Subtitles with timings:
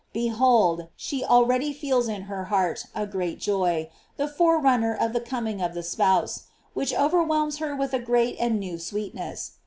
[0.13, 5.61] Behold, she already feels in her heart a great joy, the forerunner of the coming
[5.61, 9.51] of the spouse, which overwhelms her with a great and new sweetness.